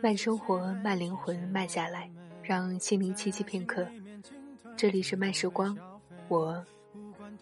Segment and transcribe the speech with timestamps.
[0.00, 2.10] 慢生活，慢灵魂，慢下来，
[2.42, 3.86] 让心灵栖息片刻。
[4.76, 5.76] 这里是慢时光，
[6.28, 6.64] 我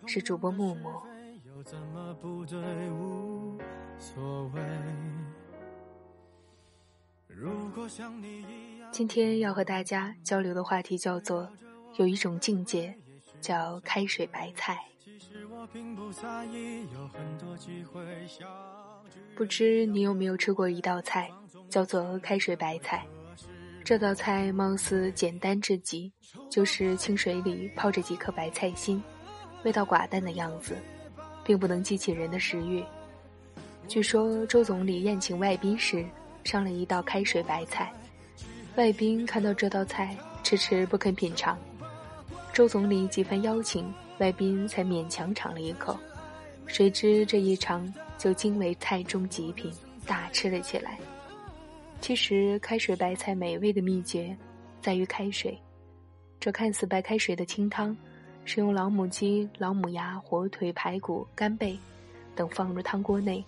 [0.07, 0.91] 是主播木木。
[8.91, 11.49] 今天要和大家交流的话题叫做：
[11.97, 12.95] 有一种境界，
[13.41, 14.79] 叫开水白菜。
[19.35, 21.31] 不知你有没有吃过一道菜，
[21.73, 23.03] 叫做开水白菜？
[23.83, 26.13] 这道菜貌似简单至极，
[26.51, 29.03] 就是清水里泡着几颗白菜心，
[29.65, 30.77] 味道寡淡的样子，
[31.43, 32.85] 并不能激起人的食欲。
[33.89, 36.05] 据说周总理宴请外宾时，
[36.45, 37.91] 上了一道开水白菜，
[38.77, 41.59] 外宾看到这道菜，迟迟不肯品尝。
[42.53, 45.99] 周总理几番邀请，外宾才勉强尝了一口。
[46.67, 49.73] 谁知这一尝，就惊为菜中极品，
[50.07, 50.99] 大吃了起来。
[52.03, 54.37] 其实开水白菜美味的秘诀，
[54.81, 55.57] 在于开水。
[56.41, 57.97] 这看似白开水的清汤，
[58.45, 61.79] 是用老母鸡、老母鸭、火腿、排骨、干贝
[62.35, 63.43] 等放入汤锅内，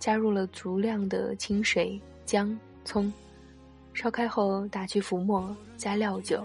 [0.00, 3.10] 加入了足量的清水、姜、葱，
[3.94, 6.44] 烧开后打去浮沫，加料酒，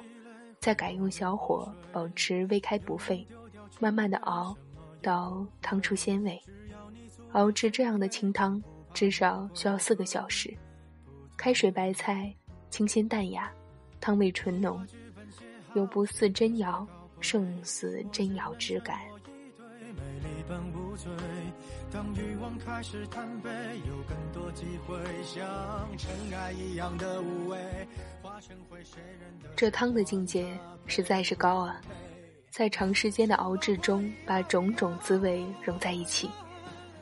[0.60, 3.26] 再改用小火，保持微开不沸，
[3.80, 4.56] 慢慢的熬，
[5.02, 6.40] 到汤出鲜味。
[7.32, 8.62] 熬制这样的清汤，
[8.94, 10.56] 至少需要四个小时。
[11.38, 12.34] 开水白菜，
[12.72, 13.50] 清鲜淡雅，
[14.02, 14.86] 汤味醇浓，
[15.76, 16.86] 有不似真肴，
[17.22, 19.00] 胜似真肴之感。
[29.56, 30.58] 这汤的境界
[30.88, 31.80] 实在是高啊，
[32.50, 36.32] 在长时间的熬制中，把种种滋味融在一起，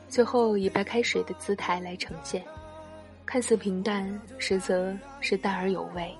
[0.08, 2.44] 最后以白开水的姿态来呈现。
[3.26, 6.14] 看似平淡，实则是淡而有味，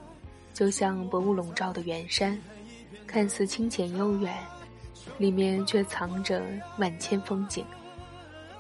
[0.53, 2.37] 就像薄雾笼罩的远山，
[3.07, 4.37] 看似清浅悠远，
[5.17, 6.43] 里面却藏着
[6.79, 7.65] 万千风景。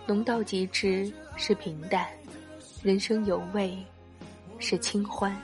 [0.06, 2.06] 浓到极致是平淡，
[2.84, 3.76] 人生有味
[4.60, 5.36] 是清欢。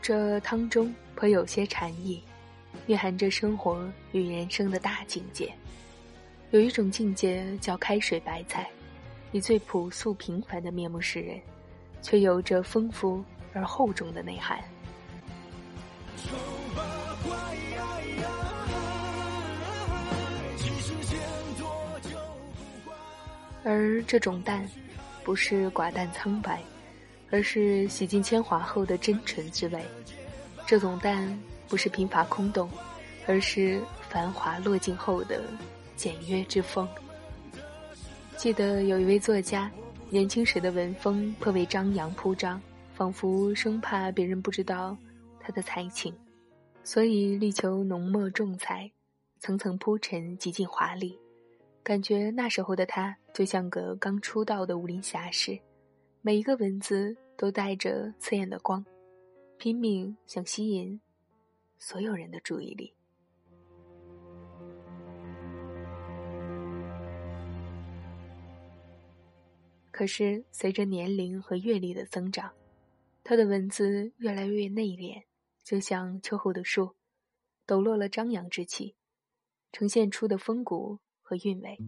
[0.00, 2.22] 这汤中颇有些禅意。
[2.86, 5.50] 蕴含着生活与人生的大境界，
[6.50, 8.68] 有一种境界叫开水白菜，
[9.32, 11.40] 以最朴素平凡的面目示人，
[12.02, 13.24] 却有着丰富
[13.54, 14.58] 而厚重的内涵。
[23.64, 24.68] 而这种淡，
[25.22, 26.62] 不是寡淡苍白，
[27.30, 29.82] 而是洗尽铅华后的真纯之味。
[30.66, 31.34] 这种淡。
[31.68, 32.70] 不是贫乏空洞，
[33.26, 35.42] 而是繁华落尽后的
[35.96, 36.88] 简约之风。
[38.36, 39.70] 记得有一位作家，
[40.10, 42.60] 年轻时的文风颇为张扬铺张，
[42.94, 44.96] 仿佛生怕别人不知道
[45.40, 46.14] 他的才情，
[46.82, 48.90] 所以力求浓墨重彩，
[49.40, 51.18] 层层铺陈，极尽华丽。
[51.82, 55.58] 感觉那时候的他就像个刚出道的武林侠士，
[56.20, 58.84] 每一个文字都带着刺眼的光，
[59.58, 61.00] 拼命想吸引。
[61.86, 62.94] 所有人的注意力。
[69.90, 72.50] 可是，随着年龄和阅历的增长，
[73.22, 75.24] 他的文字越来越内敛，
[75.62, 76.94] 就像秋后的树，
[77.66, 78.94] 抖落了张扬之气，
[79.70, 81.78] 呈现出的风骨和韵味。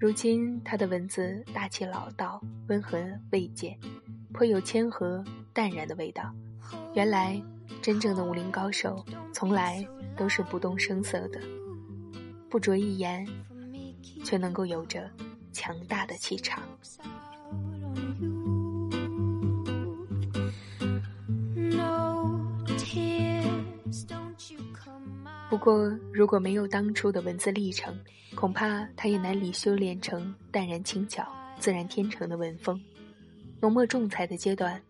[0.00, 2.98] 如今，他的文字大气老道，温和
[3.30, 3.78] 慰藉，
[4.32, 6.34] 颇有谦和淡然的味道。
[6.92, 7.40] 原来。
[7.82, 11.40] 真正的武林高手，从来都是不动声色的，
[12.48, 13.26] 不着一言，
[14.24, 15.10] 却能够有着
[15.52, 16.62] 强大的气场。
[25.50, 27.96] 不过，如果没有当初的文字历程，
[28.34, 31.24] 恐怕他也难以修炼成淡然轻巧、
[31.60, 32.80] 自然天成的文风。
[33.60, 34.82] 浓墨重彩的阶段。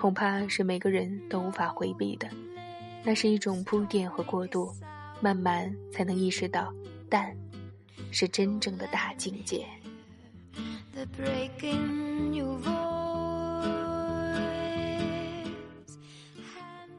[0.00, 2.28] 恐怕是每个人都无法回避的，
[3.04, 4.72] 那是一种铺垫和过渡，
[5.20, 6.72] 慢慢才能意识到，
[7.10, 7.36] 淡，
[8.12, 9.66] 是真正的大境界。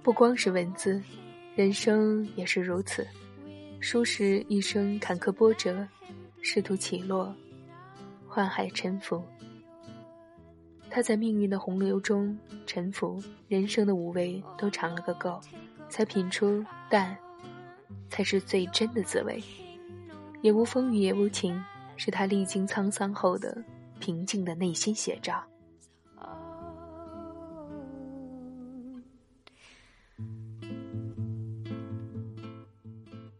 [0.03, 1.01] 不光是文字，
[1.55, 3.07] 人生也是如此。
[3.79, 5.87] 书是一生坎坷波折，
[6.41, 7.33] 仕途起落，
[8.29, 9.23] 宦海沉浮。
[10.91, 15.39] 他在命运的洪流中沉浮，人生的五味都尝了个够，
[15.87, 17.15] 才品出淡、
[18.09, 19.41] 才是最真的滋味。
[20.41, 21.61] 也无风雨也无晴，
[21.95, 23.55] 是他历经沧桑后的
[23.99, 25.43] 平静的内心写照。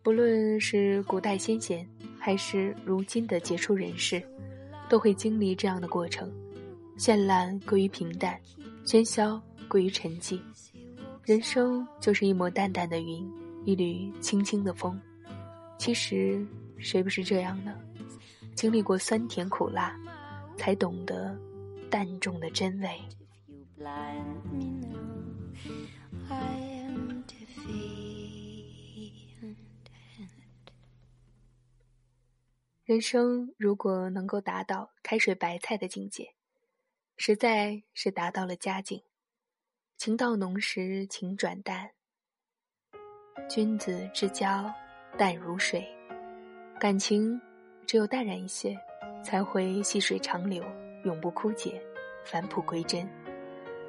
[0.04, 1.88] 不论是古代先贤，
[2.18, 4.22] 还是如今的杰出人士，
[4.90, 6.32] 都会经历这样的过程：
[7.00, 8.38] 绚烂归于平淡，
[8.84, 10.38] 喧嚣归于沉寂。
[11.24, 13.26] 人生就是一抹淡淡的云，
[13.64, 15.00] 一缕轻轻的风。
[15.78, 16.46] 其实，
[16.78, 17.74] 谁不是这样呢？
[18.54, 19.98] 经历过酸甜苦辣，
[20.58, 21.40] 才懂得
[21.90, 22.90] 淡重的真味。
[32.84, 36.26] 人生如果能够达到开水白菜的境界，
[37.22, 39.04] 实在是达到了佳境。
[39.98, 41.92] 情到浓时情转淡，
[43.50, 44.74] 君子之交
[45.18, 45.86] 淡如水。
[46.80, 47.40] 感情
[47.86, 48.74] 只有淡然一些，
[49.22, 50.64] 才会细水长流，
[51.04, 51.82] 永不枯竭，
[52.24, 53.06] 返璞归真，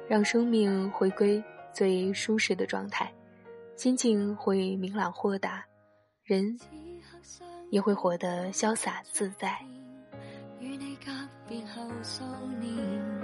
[0.09, 1.41] 让生命回归
[1.71, 3.09] 最舒适的状态，
[3.77, 5.65] 心境会明朗豁达，
[6.21, 6.59] 人。
[7.69, 9.57] 也会活得潇洒自在。
[10.59, 10.97] 与你
[11.47, 12.23] 别后数
[12.59, 13.20] 年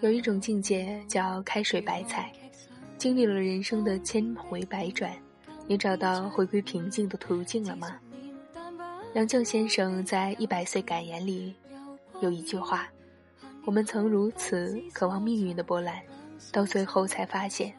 [0.00, 2.32] 有一种境界叫开水白菜，
[2.96, 5.12] 经历了人生的千回百转，
[5.66, 7.98] 你找到回归平静的途径了吗？
[9.14, 11.54] 杨绛先生在《一百岁感言》里
[12.20, 12.88] 有一句话
[13.66, 16.00] ：“我们曾如此渴望命运的波澜，
[16.52, 17.72] 到最后才发现，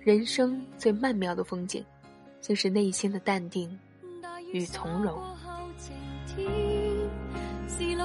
[0.00, 1.84] 人生最曼妙的风景。”
[2.40, 3.76] 就是内心的淡定
[4.52, 5.20] 与从容。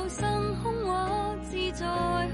[0.09, 1.85] 声哄我自在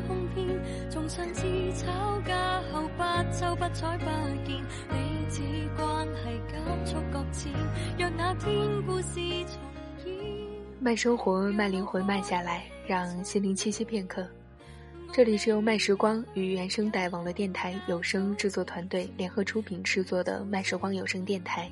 [0.07, 0.47] 哄骗
[0.89, 1.41] 总算是
[1.73, 4.05] 吵架后不走不才发
[4.45, 4.95] 现彼
[5.29, 5.41] 此
[5.75, 7.51] 关系感触搁浅
[7.97, 10.47] 若那天故事重演
[10.81, 14.25] 慢生活，慢灵魂，慢下来，让心灵栖息片刻。
[15.11, 21.69] 这里是由慢时光与原声带网络电台有声制作团队联合出品制作的慢时光有声电台。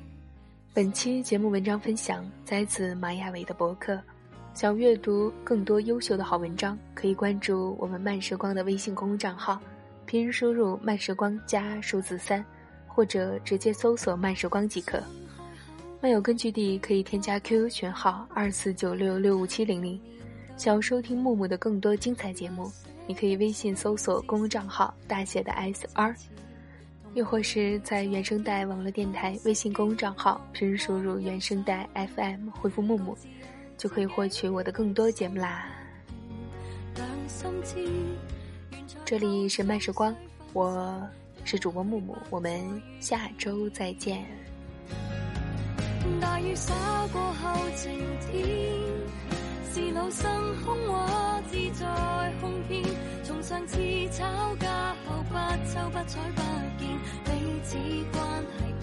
[0.74, 3.98] 本期节目文章分享摘自马雅伟的博客。
[4.54, 9.60] 想阅读更多优秀的好文章，可以关注我们慢时光的微信公众账号，
[10.04, 12.44] 拼音输入“慢时光”加数字三，
[12.88, 15.00] 或者直接搜索“慢时光”即可。
[16.00, 19.98] 漫友根据地可以添加 QQ 群号二四九六六五七零零。
[20.56, 22.68] 想要收听木木的更多精彩节目，
[23.06, 26.14] 你可以微信搜索公众账号大写的 S R。
[27.14, 33.16] 又或是在原声带网络电台微信公众账号，拼输入“原声带 FM”，回复“木木”，
[33.78, 35.66] 就可以获取我的更多节目啦。
[39.04, 40.14] 这里是慢时光，
[40.52, 41.08] 我
[41.44, 44.22] 是主播木木，我们下周再见。
[46.20, 46.74] 大雨洒
[47.12, 47.90] 过后晴
[48.26, 48.44] 天，
[49.72, 50.28] 是老生
[50.64, 51.86] 空我自在
[52.40, 52.82] 哄骗，
[53.22, 53.78] 从上次
[54.10, 54.24] 吵
[54.56, 55.34] 架后不
[55.70, 56.42] 瞅不睬不
[56.78, 56.88] 见。
[57.64, 57.76] 此
[58.12, 58.18] 关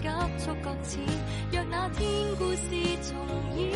[0.00, 1.02] 急速搁浅，
[1.52, 2.70] 若那天故事
[3.02, 3.16] 重
[3.56, 3.68] 演，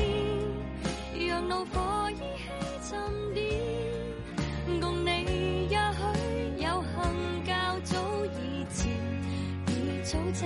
[1.26, 2.98] 让怒火依稀沉
[3.34, 3.44] 淀，
[4.80, 7.52] 共你也许有幸较
[7.84, 8.90] 早以前
[9.68, 10.44] 已早知。